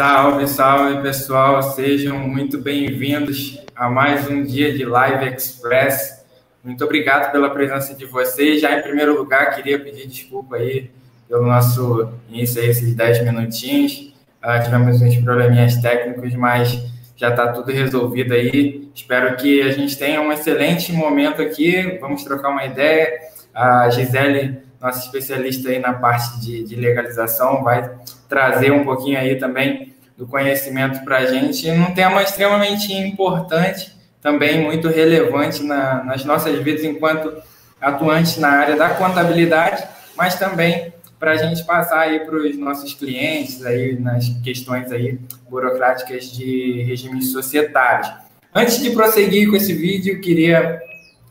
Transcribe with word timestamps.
Salve, 0.00 0.48
salve 0.48 1.02
pessoal, 1.02 1.62
sejam 1.62 2.18
muito 2.20 2.56
bem-vindos 2.56 3.60
a 3.76 3.90
mais 3.90 4.26
um 4.30 4.42
dia 4.42 4.72
de 4.72 4.82
Live 4.82 5.26
Express. 5.26 6.24
Muito 6.64 6.82
obrigado 6.82 7.30
pela 7.30 7.50
presença 7.50 7.94
de 7.94 8.06
vocês. 8.06 8.62
Já 8.62 8.78
em 8.78 8.80
primeiro 8.80 9.14
lugar, 9.14 9.54
queria 9.54 9.78
pedir 9.78 10.06
desculpa 10.06 10.56
aí 10.56 10.90
pelo 11.28 11.44
nosso 11.44 12.14
início, 12.30 12.62
esses 12.62 12.94
10 12.94 13.24
minutinhos. 13.24 14.14
Uh, 14.42 14.64
tivemos 14.64 15.02
uns 15.02 15.16
probleminhas 15.16 15.76
técnicos, 15.76 16.32
mas 16.32 16.82
já 17.14 17.28
está 17.28 17.48
tudo 17.48 17.70
resolvido 17.70 18.32
aí. 18.32 18.88
Espero 18.94 19.36
que 19.36 19.60
a 19.60 19.70
gente 19.70 19.98
tenha 19.98 20.22
um 20.22 20.32
excelente 20.32 20.94
momento 20.94 21.42
aqui. 21.42 21.98
Vamos 22.00 22.24
trocar 22.24 22.48
uma 22.48 22.64
ideia. 22.64 23.20
A 23.52 23.90
Gisele, 23.90 24.60
nossa 24.80 25.04
especialista 25.04 25.68
aí 25.68 25.78
na 25.78 25.92
parte 25.92 26.40
de, 26.40 26.64
de 26.64 26.74
legalização, 26.74 27.62
vai 27.62 27.98
trazer 28.30 28.72
um 28.72 28.82
pouquinho 28.82 29.18
aí 29.18 29.36
também 29.36 29.89
do 30.20 30.26
conhecimento 30.26 31.02
para 31.02 31.16
a 31.16 31.24
gente, 31.24 31.70
um 31.70 31.94
tema 31.94 32.22
extremamente 32.22 32.92
importante, 32.92 33.90
também 34.20 34.62
muito 34.62 34.86
relevante 34.86 35.62
na, 35.62 36.04
nas 36.04 36.26
nossas 36.26 36.62
vidas 36.62 36.84
enquanto 36.84 37.32
atuantes 37.80 38.36
na 38.36 38.50
área 38.50 38.76
da 38.76 38.90
contabilidade, 38.90 39.82
mas 40.14 40.34
também 40.38 40.92
para 41.18 41.30
a 41.30 41.36
gente 41.38 41.64
passar 41.64 42.00
aí 42.00 42.20
para 42.20 42.36
os 42.36 42.54
nossos 42.58 42.92
clientes 42.92 43.64
aí 43.64 43.98
nas 43.98 44.28
questões 44.44 44.92
aí 44.92 45.18
burocráticas 45.48 46.30
de 46.30 46.82
regimes 46.82 47.32
societários. 47.32 48.12
Antes 48.54 48.78
de 48.78 48.90
prosseguir 48.90 49.48
com 49.48 49.56
esse 49.56 49.72
vídeo, 49.72 50.20
queria 50.20 50.82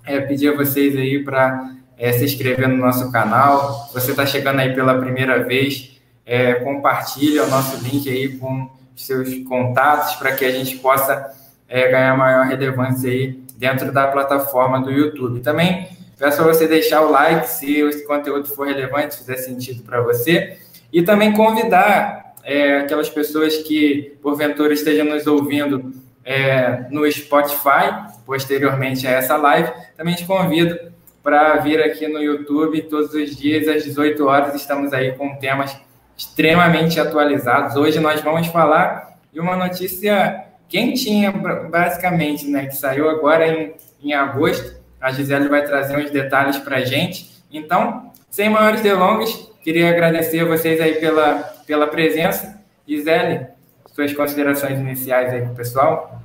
é, 0.03 0.19
pedir 0.19 0.51
a 0.51 0.55
vocês 0.55 0.95
aí 0.95 1.23
para 1.23 1.75
é, 1.95 2.11
se 2.11 2.25
inscrever 2.25 2.67
no 2.67 2.77
nosso 2.77 3.11
canal. 3.11 3.87
Você 3.93 4.09
está 4.09 4.25
chegando 4.25 4.61
aí 4.61 4.73
pela 4.73 4.99
primeira 4.99 5.43
vez, 5.43 6.01
é, 6.25 6.55
compartilhe 6.55 7.39
o 7.39 7.47
nosso 7.47 7.83
link 7.83 8.09
aí 8.09 8.29
com 8.29 8.78
seus 9.05 9.33
contatos 9.47 10.15
para 10.15 10.33
que 10.33 10.45
a 10.45 10.51
gente 10.51 10.77
possa 10.77 11.31
é, 11.67 11.87
ganhar 11.89 12.17
maior 12.17 12.45
relevância 12.45 13.09
aí 13.09 13.39
dentro 13.57 13.91
da 13.91 14.07
plataforma 14.07 14.81
do 14.81 14.91
YouTube. 14.91 15.39
Também 15.41 15.89
peço 16.17 16.41
a 16.41 16.45
você 16.45 16.67
deixar 16.67 17.01
o 17.01 17.11
like 17.11 17.47
se 17.47 17.79
esse 17.79 18.05
conteúdo 18.05 18.47
for 18.47 18.67
relevante, 18.67 19.17
fizer 19.17 19.37
sentido 19.37 19.83
para 19.83 20.01
você. 20.01 20.57
E 20.91 21.01
também 21.01 21.33
convidar 21.33 22.33
é, 22.43 22.79
aquelas 22.79 23.09
pessoas 23.09 23.57
que, 23.57 24.17
porventura, 24.21 24.73
estejam 24.73 25.05
nos 25.05 25.27
ouvindo 25.27 25.93
é, 26.25 26.85
no 26.89 27.09
Spotify, 27.11 28.07
posteriormente 28.25 29.07
a 29.07 29.11
essa 29.11 29.37
live, 29.37 29.71
também 29.95 30.15
te 30.15 30.25
convido 30.25 30.77
para 31.21 31.57
vir 31.57 31.81
aqui 31.81 32.07
no 32.07 32.21
YouTube 32.21 32.81
todos 32.83 33.13
os 33.13 33.35
dias 33.35 33.67
às 33.67 33.83
18 33.83 34.25
horas. 34.25 34.55
Estamos 34.55 34.93
aí 34.93 35.11
com 35.13 35.35
temas 35.37 35.77
extremamente 36.19 36.99
atualizados. 36.99 37.77
Hoje 37.77 37.97
nós 37.97 38.19
vamos 38.19 38.47
falar 38.47 39.17
de 39.31 39.39
uma 39.39 39.55
notícia 39.55 40.47
quentinha, 40.67 41.31
basicamente, 41.31 42.45
né, 42.45 42.65
que 42.65 42.75
saiu 42.75 43.09
agora 43.09 43.47
em, 43.47 43.73
em 44.03 44.13
agosto. 44.13 44.77
A 44.99 45.13
Gisele 45.13 45.47
vai 45.47 45.63
trazer 45.63 45.97
uns 45.97 46.11
detalhes 46.11 46.57
para 46.57 46.77
a 46.77 46.81
gente. 46.83 47.41
Então, 47.49 48.11
sem 48.29 48.49
maiores 48.49 48.81
delongas, 48.81 49.33
queria 49.63 49.89
agradecer 49.89 50.41
a 50.41 50.45
vocês 50.45 50.81
aí 50.81 50.95
pela, 50.95 51.35
pela 51.65 51.87
presença. 51.87 52.61
Gisele, 52.85 53.47
suas 53.93 54.13
considerações 54.13 54.77
iniciais 54.77 55.33
aí 55.33 55.41
para 55.41 55.53
o 55.53 55.55
pessoal. 55.55 56.21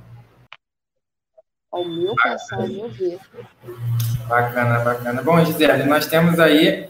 Ao 1.71 1.85
meu 1.85 2.13
passar, 2.15 2.57
ao 2.57 2.67
meu 2.67 2.89
ver. 2.89 3.17
Bacana, 4.27 4.79
bacana. 4.79 5.23
Bom, 5.23 5.43
Gisele, 5.45 5.83
nós 5.83 6.05
temos 6.05 6.37
aí 6.37 6.89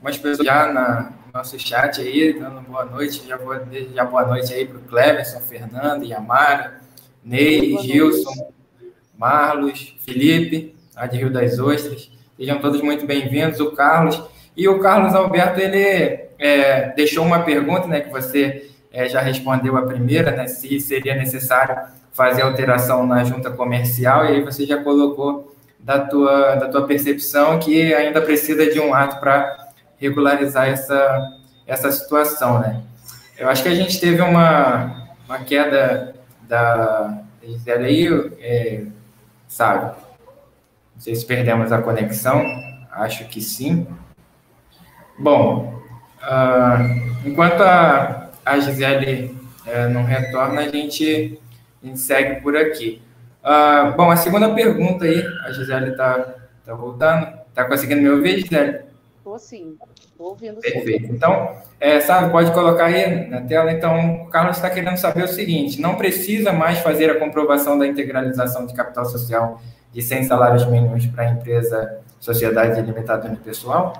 umas 0.00 0.16
pessoas 0.16 0.46
já 0.46 0.72
na, 0.72 1.12
nosso 1.34 1.58
chat 1.58 2.00
aí, 2.00 2.32
dando 2.32 2.60
boa 2.60 2.84
noite. 2.84 3.26
Já 3.26 3.36
vou 3.36 3.56
já 3.92 4.04
boa 4.04 4.24
noite 4.24 4.54
aí 4.54 4.64
para 4.64 4.78
o 4.78 4.82
Cleverson, 4.82 5.40
Fernando, 5.40 6.04
Yamara, 6.04 6.80
Ney, 7.24 7.76
Gilson, 7.78 8.52
Marlos, 9.18 9.96
Felipe, 10.06 10.76
a 10.94 11.08
de 11.08 11.16
Rio 11.16 11.32
das 11.32 11.58
Ostras. 11.58 12.08
Sejam 12.36 12.60
todos 12.60 12.80
muito 12.80 13.04
bem-vindos. 13.04 13.58
O 13.58 13.72
Carlos. 13.72 14.22
E 14.56 14.68
o 14.68 14.78
Carlos 14.78 15.12
Alberto, 15.12 15.58
ele 15.58 16.28
é, 16.38 16.92
deixou 16.94 17.24
uma 17.24 17.40
pergunta, 17.40 17.88
né, 17.88 18.00
que 18.00 18.10
você 18.10 18.70
é, 18.92 19.08
já 19.08 19.20
respondeu 19.20 19.76
a 19.76 19.82
primeira, 19.82 20.30
né, 20.30 20.46
se 20.46 20.78
seria 20.78 21.16
necessário 21.16 21.76
fazer 22.12 22.42
alteração 22.42 23.04
na 23.04 23.24
junta 23.24 23.50
comercial, 23.50 24.24
e 24.24 24.28
aí 24.28 24.40
você 24.40 24.64
já 24.64 24.80
colocou 24.80 25.52
da 25.80 25.98
tua, 25.98 26.54
da 26.54 26.68
tua 26.68 26.86
percepção 26.86 27.58
que 27.58 27.92
ainda 27.92 28.22
precisa 28.22 28.70
de 28.70 28.78
um 28.78 28.94
ato 28.94 29.18
para 29.18 29.63
regularizar 30.08 30.68
essa, 30.68 31.32
essa 31.66 31.90
situação, 31.90 32.60
né? 32.60 32.82
Eu 33.38 33.48
acho 33.48 33.62
que 33.62 33.68
a 33.68 33.74
gente 33.74 33.98
teve 33.98 34.20
uma, 34.20 35.08
uma 35.26 35.38
queda 35.40 36.14
da 36.42 37.22
Gisele 37.42 37.84
aí, 37.84 38.32
é, 38.40 38.84
sabe? 39.48 39.96
Não 40.94 41.00
sei 41.00 41.14
se 41.14 41.26
perdemos 41.26 41.72
a 41.72 41.82
conexão, 41.82 42.44
acho 42.92 43.24
que 43.26 43.40
sim. 43.40 43.86
Bom, 45.18 45.82
uh, 46.22 47.26
enquanto 47.26 47.62
a, 47.62 48.30
a 48.44 48.58
Gisele 48.60 49.36
uh, 49.66 49.88
não 49.90 50.04
retorna, 50.04 50.60
a 50.60 50.68
gente, 50.68 51.40
a 51.82 51.86
gente 51.86 51.98
segue 51.98 52.40
por 52.40 52.56
aqui. 52.56 53.02
Uh, 53.42 53.96
bom, 53.96 54.10
a 54.10 54.16
segunda 54.16 54.54
pergunta 54.54 55.04
aí, 55.04 55.24
a 55.44 55.50
Gisele 55.50 55.90
está 55.90 56.34
tá 56.64 56.74
voltando. 56.74 57.44
Está 57.48 57.64
conseguindo 57.64 58.02
me 58.02 58.10
ouvir, 58.10 58.40
Gisele? 58.40 58.93
Estou 59.34 59.38
sim, 59.38 59.76
estou 59.96 60.28
ouvindo. 60.28 60.60
Perfeito. 60.60 61.12
Então, 61.12 61.56
é, 61.80 61.98
sabe, 62.00 62.30
pode 62.30 62.52
colocar 62.52 62.84
aí 62.84 63.28
na 63.28 63.40
tela. 63.40 63.72
Então, 63.72 64.22
o 64.22 64.28
Carlos 64.28 64.56
está 64.56 64.70
querendo 64.70 64.96
saber 64.96 65.24
o 65.24 65.28
seguinte: 65.28 65.80
não 65.80 65.96
precisa 65.96 66.52
mais 66.52 66.78
fazer 66.78 67.10
a 67.10 67.18
comprovação 67.18 67.76
da 67.76 67.84
integralização 67.84 68.64
de 68.64 68.72
capital 68.74 69.04
social 69.04 69.60
de 69.92 70.00
100 70.00 70.24
salários 70.24 70.64
mínimos 70.66 71.06
para 71.06 71.24
a 71.24 71.30
empresa 71.30 72.00
Sociedade 72.20 72.80
Limitada 72.80 73.26
Unipessoal? 73.26 73.94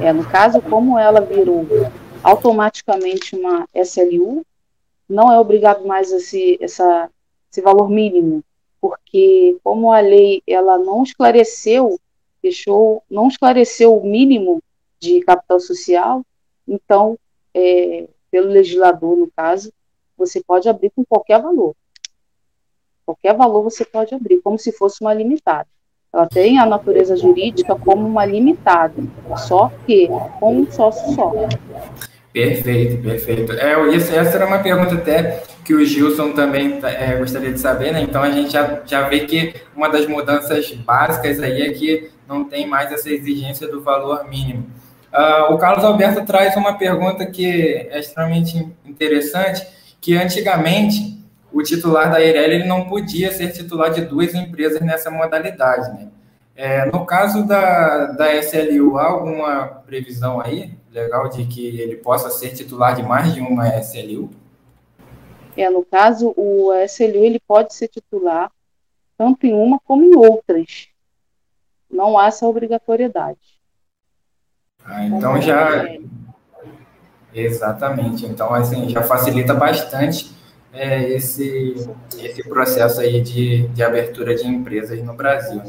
É, 0.00 0.10
no 0.14 0.24
caso, 0.24 0.62
como 0.62 0.98
ela 0.98 1.20
virou 1.20 1.66
automaticamente 2.22 3.36
uma 3.36 3.68
SLU, 3.74 4.46
não 5.06 5.30
é 5.30 5.38
obrigado 5.38 5.86
mais 5.86 6.10
esse, 6.10 6.56
essa, 6.58 7.10
esse 7.52 7.60
valor 7.60 7.90
mínimo, 7.90 8.42
porque 8.80 9.58
como 9.62 9.92
a 9.92 10.00
lei 10.00 10.42
ela 10.46 10.78
não 10.78 11.02
esclareceu 11.02 11.98
deixou, 12.44 13.02
não 13.10 13.26
esclareceu 13.26 13.96
o 13.96 14.06
mínimo 14.06 14.62
de 15.00 15.20
capital 15.22 15.58
social, 15.58 16.22
então, 16.68 17.18
é, 17.54 18.06
pelo 18.30 18.48
legislador, 18.48 19.16
no 19.16 19.30
caso, 19.34 19.72
você 20.16 20.42
pode 20.42 20.68
abrir 20.68 20.90
com 20.90 21.04
qualquer 21.04 21.40
valor. 21.40 21.74
Qualquer 23.06 23.34
valor 23.34 23.62
você 23.62 23.84
pode 23.84 24.14
abrir, 24.14 24.40
como 24.42 24.58
se 24.58 24.72
fosse 24.72 25.00
uma 25.00 25.14
limitada. 25.14 25.66
Ela 26.12 26.26
tem 26.28 26.58
a 26.58 26.66
natureza 26.66 27.16
jurídica 27.16 27.74
como 27.76 28.06
uma 28.06 28.24
limitada, 28.24 29.02
só 29.36 29.72
que 29.86 30.06
com 30.38 30.58
um 30.58 30.70
sócio 30.70 31.14
só. 31.14 31.32
Perfeito, 32.32 33.02
perfeito. 33.02 33.52
É, 33.52 33.96
isso, 33.96 34.12
essa 34.14 34.36
era 34.36 34.46
uma 34.46 34.58
pergunta 34.58 34.94
até 34.94 35.42
que 35.64 35.74
o 35.74 35.84
Gilson 35.84 36.32
também 36.32 36.78
é, 36.82 37.16
gostaria 37.16 37.52
de 37.52 37.58
saber, 37.58 37.92
né? 37.92 38.02
Então 38.02 38.22
a 38.22 38.30
gente 38.30 38.52
já, 38.52 38.82
já 38.84 39.08
vê 39.08 39.20
que 39.20 39.54
uma 39.74 39.88
das 39.88 40.06
mudanças 40.06 40.70
básicas 40.72 41.40
aí 41.40 41.62
é 41.62 41.72
que 41.72 42.10
não 42.28 42.44
tem 42.44 42.66
mais 42.66 42.92
essa 42.92 43.10
exigência 43.10 43.68
do 43.68 43.82
valor 43.82 44.28
mínimo. 44.28 44.66
Uh, 45.12 45.54
o 45.54 45.58
Carlos 45.58 45.84
Alberto 45.84 46.24
traz 46.24 46.56
uma 46.56 46.76
pergunta 46.76 47.24
que 47.26 47.88
é 47.90 47.98
extremamente 47.98 48.68
interessante, 48.84 49.66
que 50.00 50.16
antigamente 50.16 51.22
o 51.52 51.62
titular 51.62 52.10
da 52.10 52.20
Eireli 52.20 52.56
ele 52.56 52.64
não 52.64 52.88
podia 52.88 53.30
ser 53.32 53.52
titular 53.52 53.90
de 53.90 54.02
duas 54.02 54.34
empresas 54.34 54.80
nessa 54.80 55.10
modalidade, 55.10 55.92
né? 55.92 56.08
É, 56.56 56.86
no 56.86 57.04
caso 57.04 57.46
da, 57.46 58.06
da 58.12 58.34
SLU, 58.36 58.96
há 58.96 59.06
alguma 59.06 59.66
previsão 59.86 60.40
aí 60.40 60.72
legal 60.92 61.28
de 61.28 61.44
que 61.46 61.80
ele 61.80 61.96
possa 61.96 62.30
ser 62.30 62.50
titular 62.50 62.94
de 62.94 63.02
mais 63.02 63.34
de 63.34 63.40
uma 63.40 63.68
SLU? 63.80 64.30
É, 65.56 65.68
no 65.68 65.84
caso, 65.84 66.32
o 66.36 66.72
SLU 66.86 67.24
ele 67.24 67.40
pode 67.40 67.74
ser 67.74 67.88
titular 67.88 68.50
tanto 69.18 69.46
em 69.46 69.52
uma 69.52 69.80
como 69.84 70.04
em 70.04 70.16
outras 70.16 70.88
não 71.94 72.18
há 72.18 72.26
essa 72.26 72.46
obrigatoriedade. 72.46 73.38
Ah, 74.84 75.06
então 75.06 75.40
já. 75.40 75.84
Exatamente. 77.32 78.26
Então, 78.26 78.52
assim, 78.52 78.88
já 78.88 79.02
facilita 79.02 79.54
bastante 79.54 80.32
é, 80.72 81.08
esse, 81.10 81.74
esse 82.18 82.42
processo 82.48 83.00
aí 83.00 83.20
de, 83.20 83.68
de 83.68 83.82
abertura 83.82 84.34
de 84.34 84.46
empresas 84.46 85.02
no 85.02 85.14
Brasil. 85.14 85.62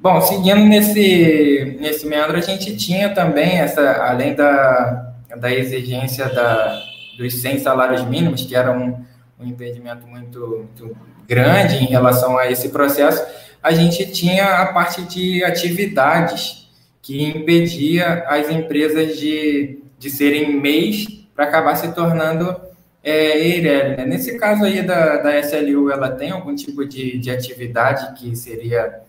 Bom, 0.00 0.20
seguindo 0.20 0.60
nesse, 0.60 1.76
nesse 1.80 2.06
meandro, 2.06 2.36
a 2.36 2.40
gente 2.40 2.76
tinha 2.76 3.12
também 3.12 3.58
essa, 3.58 4.04
além 4.04 4.34
da, 4.34 5.12
da 5.36 5.52
exigência 5.52 6.28
da, 6.28 6.80
dos 7.18 7.34
100 7.40 7.58
salários 7.58 8.04
mínimos, 8.04 8.44
que 8.44 8.54
era 8.54 8.70
um, 8.70 9.04
um 9.38 9.44
impedimento 9.44 10.06
muito, 10.06 10.68
muito 10.76 10.96
grande 11.26 11.76
em 11.76 11.86
relação 11.86 12.38
a 12.38 12.50
esse 12.50 12.68
processo, 12.70 13.24
a 13.62 13.72
gente 13.72 14.10
tinha 14.10 14.62
a 14.62 14.66
parte 14.72 15.02
de 15.02 15.42
atividades 15.44 16.68
que 17.02 17.22
impedia 17.22 18.24
as 18.28 18.50
empresas 18.50 19.18
de, 19.18 19.78
de 19.98 20.10
serem 20.10 20.60
MEIs 20.60 21.06
para 21.34 21.44
acabar 21.44 21.76
se 21.76 21.92
tornando 21.92 22.54
é. 23.02 23.96
Né? 23.96 24.04
Nesse 24.04 24.38
caso 24.38 24.64
aí 24.64 24.82
da, 24.82 25.16
da 25.18 25.38
SLU, 25.40 25.90
ela 25.90 26.10
tem 26.10 26.30
algum 26.30 26.54
tipo 26.54 26.84
de, 26.84 27.18
de 27.18 27.30
atividade 27.30 28.18
que 28.18 28.36
seria 28.36 29.00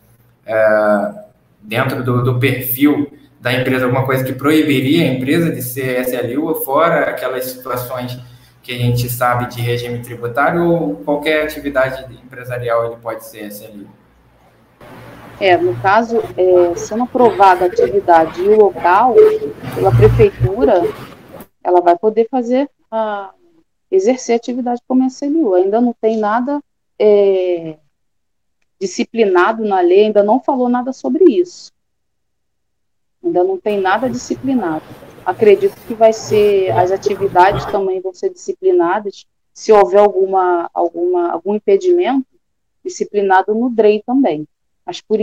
é, 0.46 1.12
dentro 1.62 2.04
do, 2.04 2.24
do 2.24 2.40
perfil 2.40 3.12
da 3.40 3.54
empresa, 3.54 3.86
alguma 3.86 4.06
coisa 4.06 4.24
que 4.24 4.34
proibiria 4.34 5.04
a 5.04 5.14
empresa 5.14 5.52
de 5.52 5.62
ser 5.62 6.02
SLU, 6.02 6.56
fora 6.64 7.10
aquelas 7.10 7.46
situações 7.46 8.20
que 8.62 8.74
a 8.74 8.78
gente 8.78 9.10
sabe 9.10 9.48
de 9.54 9.62
regime 9.62 10.00
tributário, 10.00 10.64
ou 10.64 10.96
qualquer 10.98 11.44
atividade 11.44 12.06
empresarial 12.14 12.86
ele 12.86 12.98
pode 13.02 13.26
ser 13.26 13.48
SLU? 13.48 13.99
É, 15.40 15.56
no 15.56 15.80
caso, 15.82 16.18
é, 16.36 16.76
sendo 16.76 17.04
aprovada 17.04 17.64
a 17.64 17.68
atividade 17.68 18.42
e 18.42 18.50
o 18.50 18.58
local 18.58 19.16
pela 19.74 19.90
prefeitura, 19.90 20.82
ela 21.64 21.80
vai 21.80 21.98
poder 21.98 22.28
fazer 22.30 22.70
a, 22.92 23.34
exercer 23.90 24.36
atividade 24.36 24.82
como 24.86 25.06
SLU. 25.08 25.54
Ainda 25.54 25.80
não 25.80 25.94
tem 25.94 26.18
nada 26.18 26.62
é, 27.00 27.78
disciplinado 28.80 29.64
na 29.64 29.80
lei, 29.80 30.06
ainda 30.06 30.24
não 30.24 30.42
falou 30.42 30.68
nada 30.68 30.92
sobre 30.92 31.24
isso. 31.26 31.72
Ainda 33.24 33.44
não 33.44 33.58
tem 33.58 33.80
nada 33.80 34.10
disciplinado. 34.10 34.84
Acredito 35.26 35.76
que 35.88 35.94
vai 35.94 36.12
ser, 36.12 36.72
as 36.72 36.92
atividades 36.92 37.66
também 37.66 38.02
vão 38.02 38.14
ser 38.14 38.30
disciplinadas, 38.30 39.26
se 39.54 39.72
houver 39.72 40.00
alguma, 40.00 40.70
alguma, 40.74 41.32
algum 41.32 41.56
impedimento, 41.56 42.26
disciplinado 42.84 43.54
no 43.54 43.70
DREI 43.70 44.02
também. 44.06 44.48
Mas 44.90 45.02
por, 45.02 45.20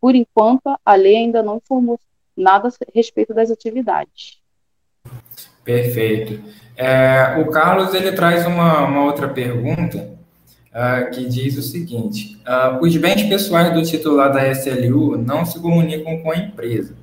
por 0.00 0.14
enquanto 0.14 0.78
a 0.86 0.94
lei 0.94 1.16
ainda 1.16 1.42
não 1.42 1.56
informou 1.56 1.98
nada 2.36 2.68
a 2.68 2.72
respeito 2.94 3.34
das 3.34 3.50
atividades. 3.50 4.38
Perfeito. 5.64 6.40
É, 6.76 7.36
o 7.40 7.50
Carlos 7.50 7.92
ele 7.94 8.12
traz 8.12 8.46
uma, 8.46 8.86
uma 8.86 9.04
outra 9.04 9.28
pergunta 9.28 10.08
uh, 10.68 11.10
que 11.10 11.26
diz 11.26 11.58
o 11.58 11.62
seguinte: 11.62 12.40
uh, 12.46 12.80
os 12.80 12.96
bens 12.96 13.24
pessoais 13.24 13.74
do 13.74 13.82
titular 13.82 14.32
da 14.32 14.48
SLU 14.52 15.18
não 15.18 15.44
se 15.44 15.60
comunicam 15.60 16.22
com 16.22 16.30
a 16.30 16.36
empresa, 16.36 16.94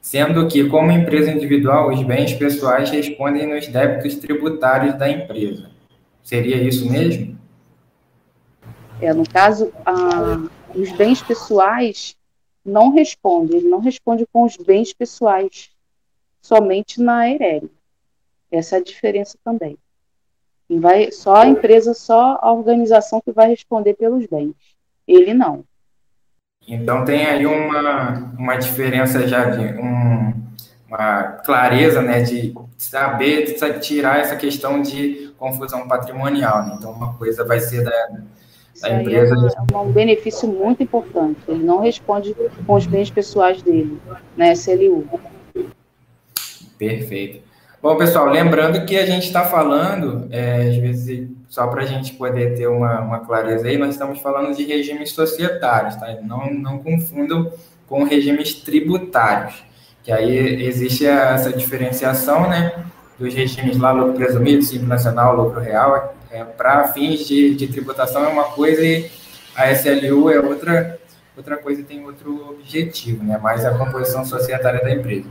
sendo 0.00 0.48
que, 0.48 0.64
como 0.70 0.90
empresa 0.90 1.30
individual, 1.30 1.90
os 1.90 2.02
bens 2.02 2.32
pessoais 2.32 2.88
respondem 2.88 3.46
nos 3.46 3.68
débitos 3.68 4.14
tributários 4.14 4.94
da 4.94 5.10
empresa. 5.10 5.68
Seria 6.22 6.56
isso 6.56 6.90
mesmo? 6.90 7.38
É, 8.98 9.12
no 9.12 9.28
caso, 9.28 9.66
uh, 9.66 10.48
os 10.74 10.92
bens 10.92 11.22
pessoais 11.22 12.16
não 12.64 12.90
respondem, 12.90 13.58
ele 13.58 13.68
não 13.68 13.80
responde 13.80 14.26
com 14.32 14.44
os 14.44 14.56
bens 14.56 14.92
pessoais, 14.92 15.70
somente 16.40 17.00
na 17.00 17.28
Eireli. 17.28 17.70
Essa 18.50 18.76
é 18.76 18.78
a 18.78 18.82
diferença 18.82 19.36
também. 19.44 19.76
Vai, 20.68 21.12
só 21.12 21.36
a 21.36 21.46
empresa, 21.46 21.92
só 21.92 22.38
a 22.40 22.52
organização 22.52 23.20
que 23.20 23.32
vai 23.32 23.48
responder 23.48 23.94
pelos 23.94 24.26
bens. 24.26 24.54
Ele 25.06 25.34
não. 25.34 25.64
Então 26.66 27.04
tem 27.04 27.26
aí 27.26 27.44
uma, 27.44 28.34
uma 28.38 28.56
diferença 28.56 29.28
já 29.28 29.50
de 29.50 29.78
um, 29.78 30.32
uma 30.88 31.22
clareza 31.44 32.00
né, 32.00 32.22
de 32.22 32.54
saber 32.78 33.44
de 33.44 33.80
tirar 33.80 34.20
essa 34.20 34.36
questão 34.36 34.80
de 34.80 35.34
confusão 35.36 35.86
patrimonial. 35.86 36.66
Né? 36.66 36.76
Então 36.78 36.90
uma 36.90 37.14
coisa 37.14 37.44
vai 37.44 37.60
ser 37.60 37.84
da, 37.84 38.08
da 38.80 39.00
empresa. 39.00 39.34
É, 39.72 39.76
um 39.76 39.92
benefício 39.92 40.48
muito 40.48 40.82
importante. 40.82 41.38
Ele 41.48 41.64
não 41.64 41.80
responde 41.80 42.34
com 42.66 42.74
os 42.74 42.86
bens 42.86 43.10
pessoais 43.10 43.62
dele, 43.62 43.98
né? 44.36 44.52
SLU. 44.52 45.08
Perfeito. 46.78 47.44
Bom, 47.84 47.96
pessoal, 47.96 48.26
lembrando 48.30 48.84
que 48.86 48.96
a 48.96 49.04
gente 49.04 49.26
está 49.26 49.44
falando, 49.44 50.26
é, 50.30 50.68
às 50.68 50.76
vezes, 50.78 51.28
só 51.50 51.66
para 51.66 51.82
a 51.82 51.86
gente 51.86 52.14
poder 52.14 52.56
ter 52.56 52.66
uma, 52.66 53.00
uma, 53.00 53.20
clareza 53.20 53.68
aí, 53.68 53.76
nós 53.76 53.90
estamos 53.90 54.20
falando 54.20 54.56
de 54.56 54.64
regimes 54.64 55.12
societários, 55.12 55.94
tá? 55.96 56.16
Não, 56.22 56.50
não 56.50 56.78
confundam 56.78 57.52
com 57.86 58.02
regimes 58.02 58.54
tributários, 58.54 59.62
que 60.02 60.10
aí 60.10 60.64
existe 60.64 61.06
essa 61.06 61.52
diferenciação, 61.52 62.48
né, 62.48 62.72
dos 63.18 63.34
regimes 63.34 63.76
lá, 63.76 63.92
lucro 63.92 64.14
presumido, 64.14 64.62
simples 64.62 64.88
nacional, 64.88 65.36
lucro 65.36 65.60
real, 65.60 66.14
é, 66.34 66.42
para 66.42 66.88
fins 66.88 67.28
de, 67.28 67.54
de 67.54 67.68
tributação 67.68 68.24
é 68.24 68.28
uma 68.28 68.44
coisa 68.44 68.84
e 68.84 69.08
a 69.54 69.70
SLU 69.70 70.28
é 70.28 70.40
outra, 70.40 70.98
outra 71.36 71.56
coisa 71.56 71.80
e 71.80 71.84
tem 71.84 72.04
outro 72.04 72.50
objetivo, 72.50 73.22
né, 73.22 73.38
mais 73.38 73.64
a 73.64 73.78
composição 73.78 74.24
societária 74.24 74.82
da 74.82 74.90
empresa. 74.92 75.28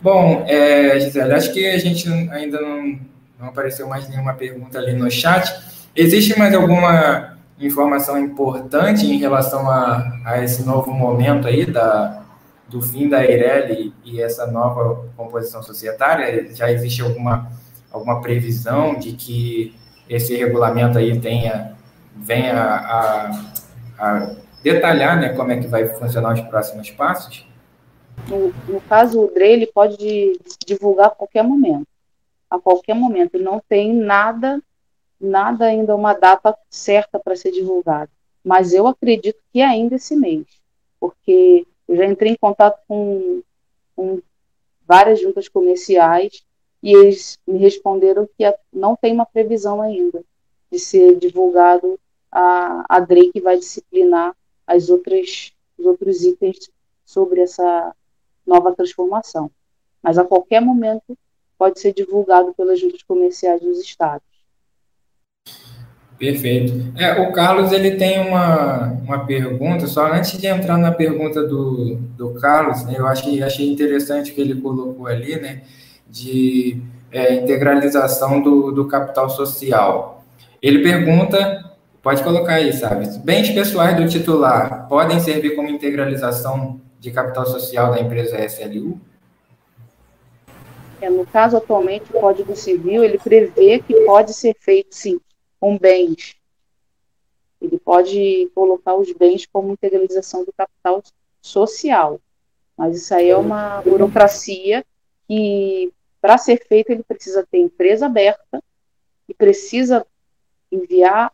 Bom, 0.00 0.44
é, 0.46 1.00
Gisele, 1.00 1.32
acho 1.32 1.52
que 1.52 1.66
a 1.66 1.78
gente 1.78 2.08
ainda 2.30 2.60
não, 2.60 3.00
não 3.40 3.48
apareceu 3.48 3.88
mais 3.88 4.08
nenhuma 4.08 4.34
pergunta 4.34 4.78
ali 4.78 4.92
no 4.92 5.10
chat. 5.10 5.52
Existe 5.96 6.38
mais 6.38 6.54
alguma 6.54 7.36
informação 7.58 8.16
importante 8.16 9.04
em 9.04 9.18
relação 9.18 9.68
a, 9.68 10.20
a 10.24 10.44
esse 10.44 10.62
novo 10.62 10.92
momento 10.92 11.48
aí 11.48 11.66
da, 11.66 12.22
do 12.68 12.80
fim 12.80 13.08
da 13.08 13.24
Eireli 13.24 13.92
e 14.04 14.22
essa 14.22 14.46
nova 14.46 15.08
composição 15.16 15.60
societária? 15.60 16.54
Já 16.54 16.70
existe 16.70 17.02
alguma, 17.02 17.50
alguma 17.90 18.20
previsão 18.20 18.94
de 18.94 19.12
que 19.12 19.74
esse 20.08 20.36
regulamento 20.36 20.98
aí 20.98 21.18
tenha, 21.20 21.76
venha 22.14 22.62
a, 22.62 23.30
a 23.98 24.36
detalhar 24.62 25.20
né, 25.20 25.30
como 25.30 25.52
é 25.52 25.60
que 25.60 25.66
vai 25.66 25.88
funcionar 25.88 26.34
os 26.34 26.40
próximos 26.42 26.90
passos? 26.90 27.46
No, 28.28 28.52
no 28.68 28.80
caso, 28.82 29.20
o 29.20 29.32
DRE 29.32 29.46
ele 29.46 29.66
pode 29.66 30.40
divulgar 30.66 31.08
a 31.08 31.10
qualquer 31.10 31.42
momento. 31.42 31.86
A 32.50 32.58
qualquer 32.58 32.94
momento. 32.94 33.38
Não 33.38 33.60
tem 33.68 33.92
nada, 33.92 34.60
nada 35.20 35.66
ainda, 35.66 35.94
uma 35.94 36.14
data 36.14 36.56
certa 36.70 37.18
para 37.18 37.36
ser 37.36 37.52
divulgado. 37.52 38.10
Mas 38.42 38.72
eu 38.72 38.86
acredito 38.86 39.38
que 39.52 39.60
ainda 39.60 39.96
esse 39.96 40.16
mês. 40.16 40.46
Porque 40.98 41.66
eu 41.86 41.96
já 41.96 42.06
entrei 42.06 42.32
em 42.32 42.36
contato 42.36 42.80
com, 42.88 43.42
com 43.94 44.20
várias 44.86 45.20
juntas 45.20 45.48
comerciais 45.48 46.44
e 46.86 46.94
eles 46.94 47.36
me 47.44 47.58
responderam 47.58 48.28
que 48.38 48.44
não 48.72 48.94
tem 48.94 49.12
uma 49.12 49.26
previsão 49.26 49.82
ainda 49.82 50.22
de 50.70 50.78
ser 50.78 51.16
divulgado 51.18 51.98
a, 52.30 52.86
a 52.88 53.00
DRE 53.00 53.32
que 53.32 53.40
vai 53.40 53.58
disciplinar 53.58 54.32
as 54.64 54.88
outras, 54.88 55.52
os 55.76 55.84
outros 55.84 56.22
itens 56.22 56.70
sobre 57.04 57.40
essa 57.40 57.92
nova 58.46 58.72
transformação. 58.72 59.50
Mas 60.00 60.16
a 60.16 60.22
qualquer 60.22 60.60
momento 60.60 61.18
pode 61.58 61.80
ser 61.80 61.92
divulgado 61.92 62.54
pelas 62.54 62.78
juntas 62.78 63.02
comerciais 63.02 63.60
dos 63.60 63.80
estados. 63.80 64.28
Perfeito. 66.16 66.72
É, 66.96 67.20
o 67.20 67.32
Carlos 67.32 67.72
ele 67.72 67.96
tem 67.96 68.20
uma, 68.20 68.92
uma 69.02 69.26
pergunta, 69.26 69.88
só 69.88 70.06
antes 70.12 70.38
de 70.38 70.46
entrar 70.46 70.78
na 70.78 70.92
pergunta 70.92 71.42
do, 71.42 71.96
do 72.16 72.34
Carlos, 72.34 72.84
né, 72.84 72.94
eu 72.96 73.08
achei, 73.08 73.42
achei 73.42 73.68
interessante 73.68 74.32
que 74.32 74.40
ele 74.40 74.60
colocou 74.60 75.08
ali, 75.08 75.34
né, 75.40 75.62
de 76.08 76.80
é, 77.10 77.34
integralização 77.34 78.40
do, 78.40 78.72
do 78.72 78.86
capital 78.86 79.28
social. 79.30 80.24
Ele 80.62 80.82
pergunta, 80.82 81.70
pode 82.02 82.22
colocar 82.22 82.54
aí, 82.54 82.72
sabe, 82.72 83.06
bens 83.18 83.50
pessoais 83.50 83.96
do 83.96 84.08
titular 84.08 84.88
podem 84.88 85.20
servir 85.20 85.54
como 85.54 85.68
integralização 85.68 86.80
de 86.98 87.10
capital 87.10 87.46
social 87.46 87.92
da 87.92 88.00
empresa 88.00 88.44
SLU? 88.44 89.00
É, 91.00 91.10
no 91.10 91.26
caso, 91.26 91.56
atualmente, 91.56 92.04
o 92.10 92.20
Código 92.20 92.56
Civil, 92.56 93.04
ele 93.04 93.18
prevê 93.18 93.80
que 93.80 93.94
pode 94.04 94.32
ser 94.32 94.56
feito, 94.58 94.94
sim, 94.94 95.20
com 95.60 95.78
bens. 95.78 96.36
Ele 97.60 97.78
pode 97.78 98.50
colocar 98.54 98.94
os 98.94 99.12
bens 99.12 99.46
como 99.46 99.72
integralização 99.72 100.44
do 100.44 100.52
capital 100.52 101.02
social. 101.40 102.20
Mas 102.76 102.96
isso 102.96 103.14
aí 103.14 103.30
é 103.30 103.36
uma 103.36 103.80
burocracia 103.82 104.84
que, 105.28 105.92
para 106.26 106.38
ser 106.38 106.60
feito, 106.66 106.90
ele 106.90 107.04
precisa 107.04 107.46
ter 107.48 107.58
empresa 107.58 108.06
aberta 108.06 108.60
e 109.28 109.32
precisa 109.32 110.04
enviar 110.72 111.30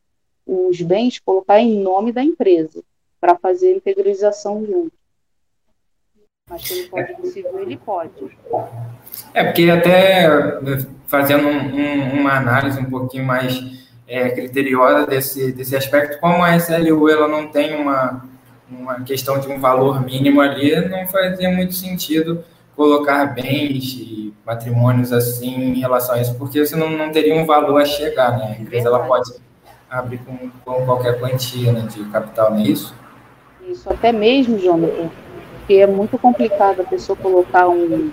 os 0.46 0.82
bens, 0.82 1.18
colocar 1.18 1.60
em 1.60 1.80
nome 1.80 2.12
da 2.12 2.22
empresa, 2.22 2.84
para 3.18 3.34
fazer 3.38 3.72
a 3.72 3.76
integralização 3.76 4.66
junto. 4.66 4.92
Mas 6.46 6.68
que 6.68 6.74
ele 6.74 6.88
pode 6.90 7.28
Civil, 7.30 7.58
ele 7.58 7.78
pode. 7.78 8.38
É, 9.32 9.44
porque 9.44 9.70
até 9.70 10.28
fazendo 11.06 11.48
um, 11.48 11.74
um, 11.74 12.20
uma 12.20 12.36
análise 12.36 12.78
um 12.78 12.90
pouquinho 12.90 13.24
mais 13.24 13.88
é, 14.06 14.28
criteriosa 14.28 15.06
desse, 15.06 15.52
desse 15.52 15.74
aspecto, 15.74 16.20
como 16.20 16.44
a 16.44 16.54
SLU 16.54 17.08
ela 17.08 17.26
não 17.26 17.48
tem 17.48 17.80
uma, 17.80 18.28
uma 18.70 19.00
questão 19.04 19.40
de 19.40 19.48
um 19.48 19.58
valor 19.58 20.04
mínimo 20.04 20.42
ali, 20.42 20.86
não 20.86 21.06
fazia 21.06 21.50
muito 21.50 21.72
sentido 21.72 22.44
colocar 22.76 23.24
bens 23.24 23.94
e 23.94 24.31
patrimônios 24.44 25.12
assim 25.12 25.54
em 25.54 25.78
relação 25.78 26.14
a 26.14 26.20
isso, 26.20 26.34
porque 26.36 26.64
você 26.64 26.76
não, 26.76 26.90
não 26.90 27.12
teria 27.12 27.34
um 27.34 27.46
valor 27.46 27.80
a 27.80 27.84
chegar, 27.84 28.36
né? 28.36 28.56
A 28.58 28.62
empresa 28.62 28.88
ela 28.88 29.06
pode 29.06 29.32
abrir 29.88 30.18
com, 30.18 30.50
com 30.64 30.84
qualquer 30.84 31.20
quantia 31.20 31.72
né, 31.72 31.82
de 31.82 32.04
capital, 32.10 32.50
não 32.50 32.58
é 32.58 32.62
isso? 32.62 32.94
Isso, 33.68 33.88
até 33.90 34.10
mesmo, 34.10 34.58
Jonathan, 34.58 35.10
porque 35.58 35.74
é 35.74 35.86
muito 35.86 36.18
complicado 36.18 36.80
a 36.80 36.84
pessoa 36.84 37.16
colocar 37.16 37.68
um 37.68 38.10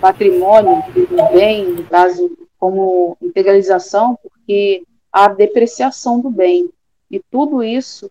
patrimônio, 0.00 0.82
um 1.10 1.32
bem, 1.32 1.70
no 1.70 1.84
caso, 1.84 2.30
como 2.58 3.16
integralização, 3.22 4.18
porque 4.22 4.82
há 5.12 5.28
depreciação 5.28 6.20
do 6.20 6.30
bem. 6.30 6.68
E 7.10 7.20
tudo 7.30 7.62
isso 7.62 8.10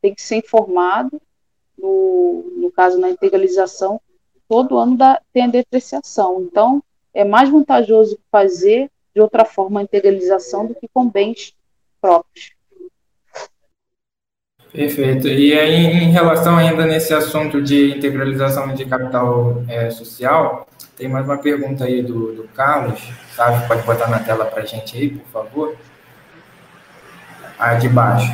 tem 0.00 0.14
que 0.14 0.22
ser 0.22 0.36
informado, 0.36 1.20
no, 1.78 2.44
no 2.56 2.70
caso, 2.70 2.98
na 2.98 3.10
integralização, 3.10 4.00
todo 4.48 4.78
ano 4.78 4.96
dá, 4.96 5.20
tem 5.32 5.44
a 5.44 5.48
depreciação. 5.48 6.42
Então, 6.42 6.82
é 7.14 7.24
mais 7.24 7.48
vantajoso 7.48 8.18
fazer 8.30 8.90
de 9.14 9.20
outra 9.20 9.44
forma 9.44 9.80
a 9.80 9.82
integralização 9.82 10.66
do 10.66 10.74
que 10.74 10.88
com 10.92 11.08
bens 11.08 11.54
próprios. 12.00 12.52
Perfeito. 14.72 15.26
E 15.26 15.52
aí, 15.58 15.74
em 15.74 16.10
relação 16.10 16.56
ainda 16.56 16.86
nesse 16.86 17.12
assunto 17.12 17.60
de 17.60 17.96
integralização 17.96 18.72
de 18.72 18.84
capital 18.84 19.64
é, 19.68 19.90
social, 19.90 20.68
tem 20.96 21.08
mais 21.08 21.26
uma 21.26 21.38
pergunta 21.38 21.84
aí 21.84 22.02
do, 22.02 22.32
do 22.34 22.44
Carlos, 22.48 23.00
sabe? 23.34 23.66
Pode 23.66 23.82
botar 23.82 24.08
na 24.08 24.20
tela 24.20 24.44
para 24.44 24.62
a 24.62 24.66
gente 24.66 24.96
aí, 24.96 25.10
por 25.10 25.26
favor. 25.26 25.76
A 27.58 27.74
de 27.74 27.88
baixo. 27.88 28.32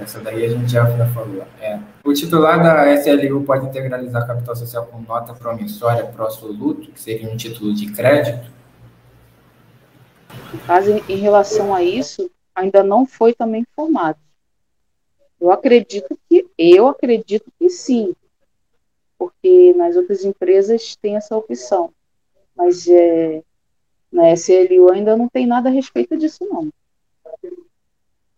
Essa 0.00 0.20
daí 0.20 0.44
a 0.44 0.48
gente 0.48 0.70
já, 0.70 0.86
falou. 1.08 1.44
É. 1.60 1.80
O 2.04 2.12
titular 2.12 2.62
da 2.62 2.92
SLU 2.94 3.42
pode 3.42 3.66
integralizar 3.66 4.26
capital 4.26 4.54
social 4.54 4.86
com 4.86 5.00
nota 5.00 5.34
promissória 5.34 6.04
pró-soluto, 6.06 6.92
que 6.92 7.00
seria 7.00 7.28
um 7.28 7.36
título 7.36 7.74
de 7.74 7.92
crédito? 7.92 8.50
Mas 10.66 10.86
em 10.86 11.16
relação 11.16 11.74
a 11.74 11.82
isso, 11.82 12.30
ainda 12.54 12.82
não 12.82 13.06
foi 13.06 13.34
também 13.34 13.62
informado. 13.62 14.18
Eu 15.40 15.50
acredito 15.50 16.18
que 16.28 16.46
eu 16.56 16.86
acredito 16.88 17.52
que 17.58 17.68
sim, 17.68 18.14
porque 19.18 19.72
nas 19.74 19.96
outras 19.96 20.24
empresas 20.24 20.96
tem 20.96 21.16
essa 21.16 21.36
opção, 21.36 21.92
mas 22.56 22.88
é, 22.88 23.42
na 24.10 24.32
SLU 24.32 24.90
ainda 24.92 25.16
não 25.16 25.28
tem 25.28 25.46
nada 25.46 25.68
a 25.68 25.72
respeito 25.72 26.16
disso 26.16 26.44
não. 26.44 26.70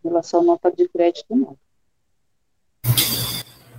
Relação 0.02 0.40
à 0.40 0.44
nota 0.44 0.70
de 0.70 0.88
crédito 0.88 1.36
não. 1.36 1.56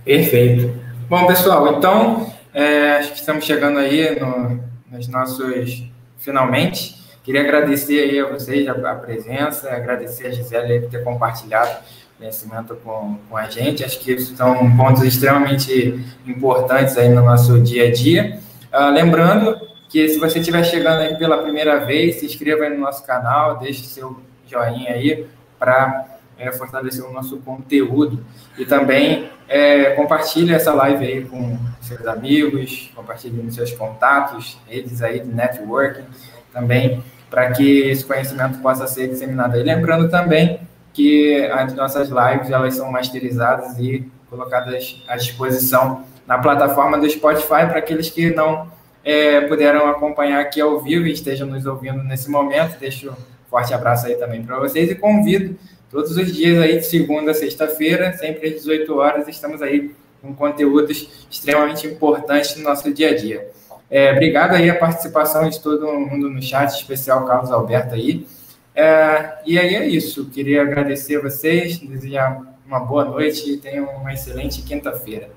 Perfeito. 0.04 0.72
Bom 1.08 1.26
pessoal, 1.26 1.76
então 1.76 2.32
é, 2.54 2.96
acho 2.96 3.12
que 3.12 3.18
estamos 3.18 3.44
chegando 3.44 3.78
aí 3.78 4.18
no, 4.18 4.60
nos 4.90 5.08
nossos 5.08 5.84
finalmente. 6.18 7.00
Queria 7.24 7.42
agradecer 7.42 8.00
aí 8.00 8.18
a 8.18 8.28
vocês 8.28 8.66
a, 8.68 8.72
a 8.72 8.94
presença, 8.96 9.70
agradecer 9.70 10.26
a 10.26 10.30
Gisele 10.30 10.80
por 10.80 10.90
ter 10.90 11.04
compartilhado 11.04 11.82
conhecimento 12.18 12.76
com, 12.76 13.18
com 13.28 13.36
a 13.36 13.50
gente. 13.50 13.84
Acho 13.84 13.98
que 13.98 14.18
são 14.20 14.76
pontos 14.76 15.02
extremamente 15.02 16.04
importantes 16.26 16.96
aí 16.96 17.08
no 17.08 17.22
nosso 17.22 17.60
dia 17.60 17.88
a 17.88 17.92
dia. 17.92 18.38
Uh, 18.72 18.90
lembrando 18.92 19.60
que 19.88 20.08
se 20.08 20.18
você 20.18 20.38
estiver 20.38 20.64
chegando 20.64 21.00
aí 21.00 21.16
pela 21.16 21.38
primeira 21.38 21.84
vez, 21.84 22.16
se 22.16 22.26
inscreva 22.26 22.64
aí 22.64 22.70
no 22.70 22.78
nosso 22.78 23.04
canal, 23.04 23.58
deixe 23.58 23.84
seu 23.84 24.20
joinha 24.46 24.92
aí 24.92 25.26
para 25.58 26.11
é, 26.38 26.50
fortalecer 26.52 27.04
o 27.04 27.12
nosso 27.12 27.38
conteúdo 27.38 28.24
e 28.58 28.64
também 28.64 29.30
é, 29.48 29.90
compartilhe 29.90 30.52
essa 30.52 30.72
live 30.72 31.04
aí 31.04 31.24
com 31.24 31.58
seus 31.80 32.06
amigos, 32.06 32.90
compartilhe 32.94 33.42
nos 33.42 33.54
seus 33.54 33.72
contatos, 33.72 34.58
redes 34.68 35.02
aí 35.02 35.20
de 35.20 35.28
networking 35.28 36.04
também, 36.52 37.02
para 37.30 37.50
que 37.52 37.80
esse 37.82 38.04
conhecimento 38.04 38.58
possa 38.58 38.86
ser 38.86 39.08
disseminado. 39.08 39.56
E 39.58 39.62
lembrando 39.62 40.08
também 40.08 40.60
que 40.92 41.44
as 41.46 41.74
nossas 41.74 42.08
lives 42.08 42.50
elas 42.50 42.74
são 42.74 42.90
masterizadas 42.90 43.78
e 43.78 44.10
colocadas 44.28 45.02
à 45.08 45.16
disposição 45.16 46.04
na 46.26 46.38
plataforma 46.38 46.98
do 46.98 47.08
Spotify 47.08 47.66
para 47.66 47.78
aqueles 47.78 48.10
que 48.10 48.30
não 48.30 48.70
é, 49.04 49.42
puderam 49.42 49.88
acompanhar 49.88 50.40
aqui 50.40 50.60
ao 50.60 50.80
vivo 50.80 51.06
e 51.06 51.12
estejam 51.12 51.46
nos 51.46 51.66
ouvindo 51.66 52.02
nesse 52.02 52.30
momento. 52.30 52.78
Deixo 52.78 53.10
um 53.10 53.14
forte 53.50 53.74
abraço 53.74 54.06
aí 54.06 54.14
também 54.14 54.42
para 54.42 54.58
vocês 54.58 54.90
e 54.90 54.94
convido 54.94 55.56
todos 55.92 56.16
os 56.16 56.32
dias 56.32 56.58
aí 56.58 56.78
de 56.78 56.86
segunda 56.86 57.32
a 57.32 57.34
sexta-feira, 57.34 58.14
sempre 58.14 58.48
às 58.48 58.54
18 58.54 58.96
horas, 58.96 59.28
estamos 59.28 59.60
aí 59.60 59.94
com 60.22 60.34
conteúdos 60.34 61.26
extremamente 61.30 61.86
importantes 61.86 62.56
no 62.56 62.62
nosso 62.62 62.92
dia 62.92 63.10
a 63.10 63.14
dia. 63.14 63.50
É, 63.90 64.10
obrigado 64.10 64.54
aí 64.54 64.70
a 64.70 64.74
participação 64.74 65.50
de 65.50 65.60
todo 65.60 65.92
mundo 65.92 66.30
no 66.30 66.40
chat, 66.40 66.70
especial 66.70 67.26
Carlos 67.26 67.50
Alberto 67.50 67.94
aí. 67.94 68.26
É, 68.74 69.34
e 69.44 69.58
aí 69.58 69.74
é 69.74 69.86
isso. 69.86 70.30
Queria 70.30 70.62
agradecer 70.62 71.16
a 71.16 71.20
vocês, 71.20 71.76
desejar 71.76 72.40
uma 72.66 72.80
boa 72.80 73.04
noite 73.04 73.52
e 73.52 73.58
tenham 73.58 73.84
uma 73.84 74.14
excelente 74.14 74.62
quinta-feira. 74.62 75.28